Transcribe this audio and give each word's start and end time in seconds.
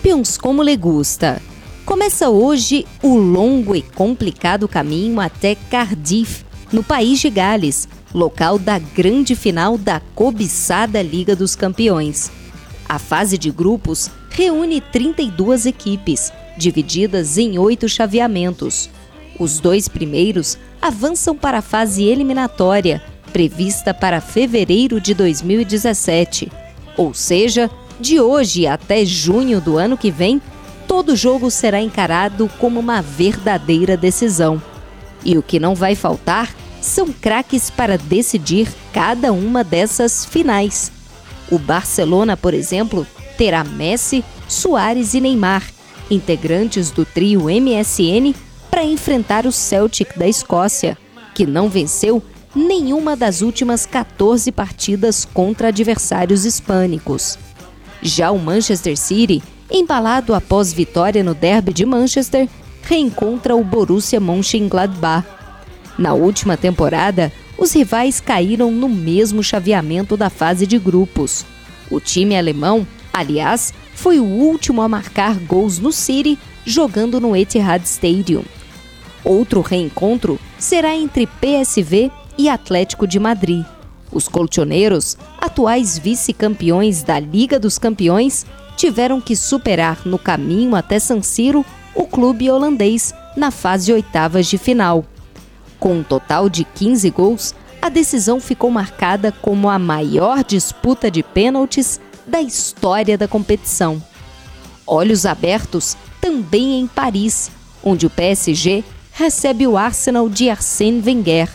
Champions 0.00 0.38
como 0.38 0.62
le 0.62 0.76
gusta. 0.76 1.42
Começa 1.84 2.30
hoje 2.30 2.86
o 3.02 3.18
longo 3.18 3.76
e 3.76 3.82
complicado 3.82 4.66
caminho 4.66 5.20
até 5.20 5.54
Cardiff, 5.54 6.42
no 6.72 6.82
país 6.82 7.20
de 7.20 7.28
Gales, 7.28 7.86
local 8.14 8.58
da 8.58 8.78
grande 8.78 9.34
final 9.34 9.76
da 9.76 10.00
cobiçada 10.14 11.02
Liga 11.02 11.36
dos 11.36 11.54
Campeões. 11.54 12.30
A 12.88 12.98
fase 12.98 13.36
de 13.36 13.50
grupos 13.50 14.10
reúne 14.30 14.80
32 14.80 15.66
equipes, 15.66 16.32
divididas 16.56 17.36
em 17.36 17.58
oito 17.58 17.86
chaveamentos. 17.86 18.88
Os 19.38 19.60
dois 19.60 19.86
primeiros 19.86 20.56
avançam 20.80 21.36
para 21.36 21.58
a 21.58 21.62
fase 21.62 22.04
eliminatória, 22.04 23.02
prevista 23.34 23.92
para 23.92 24.22
fevereiro 24.22 24.98
de 24.98 25.12
2017. 25.12 26.50
Ou 26.96 27.12
seja, 27.12 27.70
de 28.00 28.18
hoje 28.18 28.66
até 28.66 29.04
junho 29.04 29.60
do 29.60 29.76
ano 29.76 29.96
que 29.96 30.10
vem, 30.10 30.40
todo 30.88 31.14
jogo 31.14 31.50
será 31.50 31.80
encarado 31.80 32.50
como 32.58 32.80
uma 32.80 33.02
verdadeira 33.02 33.96
decisão. 33.96 34.60
E 35.24 35.36
o 35.36 35.42
que 35.42 35.60
não 35.60 35.74
vai 35.74 35.94
faltar 35.94 36.52
são 36.80 37.12
craques 37.12 37.68
para 37.70 37.98
decidir 37.98 38.68
cada 38.92 39.32
uma 39.32 39.62
dessas 39.62 40.24
finais. 40.24 40.90
O 41.50 41.58
Barcelona, 41.58 42.36
por 42.36 42.54
exemplo, 42.54 43.06
terá 43.36 43.62
Messi, 43.62 44.24
Soares 44.48 45.14
e 45.14 45.20
Neymar, 45.20 45.62
integrantes 46.10 46.90
do 46.90 47.04
trio 47.04 47.42
MSN, 47.44 48.34
para 48.70 48.84
enfrentar 48.84 49.46
o 49.46 49.52
Celtic 49.52 50.16
da 50.16 50.26
Escócia, 50.26 50.96
que 51.34 51.46
não 51.46 51.68
venceu 51.68 52.22
nenhuma 52.54 53.14
das 53.14 53.42
últimas 53.42 53.84
14 53.84 54.50
partidas 54.50 55.24
contra 55.24 55.68
adversários 55.68 56.44
hispânicos. 56.44 57.38
Já 58.02 58.30
o 58.30 58.38
Manchester 58.38 58.96
City, 58.96 59.42
embalado 59.70 60.34
após 60.34 60.72
vitória 60.72 61.22
no 61.22 61.34
derby 61.34 61.72
de 61.72 61.84
Manchester, 61.84 62.48
reencontra 62.82 63.54
o 63.54 63.62
Borussia 63.62 64.18
Mönchengladbach. 64.18 65.26
Na 65.98 66.14
última 66.14 66.56
temporada, 66.56 67.30
os 67.58 67.72
rivais 67.72 68.20
caíram 68.20 68.70
no 68.70 68.88
mesmo 68.88 69.42
chaveamento 69.42 70.16
da 70.16 70.30
fase 70.30 70.66
de 70.66 70.78
grupos. 70.78 71.44
O 71.90 72.00
time 72.00 72.36
alemão, 72.36 72.86
aliás, 73.12 73.74
foi 73.94 74.18
o 74.18 74.24
último 74.24 74.80
a 74.80 74.88
marcar 74.88 75.34
gols 75.34 75.78
no 75.78 75.92
City 75.92 76.38
jogando 76.64 77.20
no 77.20 77.36
Etihad 77.36 77.84
Stadium. 77.84 78.44
Outro 79.22 79.60
reencontro 79.60 80.40
será 80.58 80.94
entre 80.96 81.26
PSV 81.26 82.10
e 82.38 82.48
Atlético 82.48 83.06
de 83.06 83.18
Madrid. 83.18 83.64
Os 84.12 84.28
colchoneiros, 84.28 85.16
atuais 85.40 85.98
vice-campeões 85.98 87.02
da 87.02 87.18
Liga 87.20 87.58
dos 87.58 87.78
Campeões, 87.78 88.44
tiveram 88.76 89.20
que 89.20 89.36
superar 89.36 90.00
no 90.04 90.18
caminho 90.18 90.74
até 90.74 90.98
San 90.98 91.22
Siro 91.22 91.64
o 91.94 92.06
clube 92.06 92.50
holandês 92.50 93.14
na 93.36 93.50
fase 93.50 93.92
oitavas 93.92 94.46
de 94.46 94.58
final. 94.58 95.04
Com 95.78 95.98
um 95.98 96.02
total 96.02 96.48
de 96.48 96.64
15 96.64 97.10
gols, 97.10 97.54
a 97.80 97.88
decisão 97.88 98.40
ficou 98.40 98.70
marcada 98.70 99.32
como 99.32 99.68
a 99.68 99.78
maior 99.78 100.44
disputa 100.44 101.10
de 101.10 101.22
pênaltis 101.22 102.00
da 102.26 102.40
história 102.40 103.16
da 103.16 103.28
competição. 103.28 104.02
Olhos 104.86 105.24
abertos 105.24 105.96
também 106.20 106.80
em 106.80 106.86
Paris, 106.86 107.50
onde 107.82 108.06
o 108.06 108.10
PSG 108.10 108.84
recebe 109.12 109.66
o 109.66 109.76
Arsenal 109.76 110.28
de 110.28 110.50
Arsène 110.50 111.02
Wenger. 111.04 111.48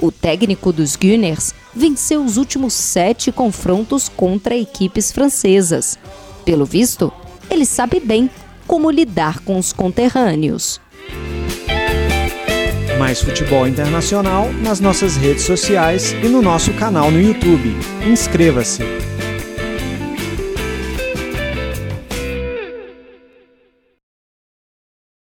O 0.00 0.10
técnico 0.10 0.72
dos 0.72 0.96
Gunners 0.96 1.54
venceu 1.74 2.24
os 2.24 2.36
últimos 2.36 2.72
sete 2.72 3.30
confrontos 3.30 4.08
contra 4.08 4.56
equipes 4.56 5.12
francesas. 5.12 5.98
Pelo 6.44 6.64
visto, 6.64 7.12
ele 7.50 7.64
sabe 7.64 8.00
bem 8.00 8.30
como 8.66 8.90
lidar 8.90 9.40
com 9.40 9.58
os 9.58 9.72
conterrâneos. 9.72 10.80
Mais 12.98 13.22
futebol 13.22 13.66
internacional 13.66 14.52
nas 14.62 14.78
nossas 14.78 15.16
redes 15.16 15.44
sociais 15.44 16.12
e 16.22 16.28
no 16.28 16.42
nosso 16.42 16.72
canal 16.74 17.10
no 17.10 17.20
YouTube. 17.20 17.74
Inscreva-se! 18.06 18.82